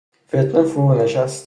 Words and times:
فتنه 0.27 0.63
فرو 0.63 0.93
نشست 0.95 1.31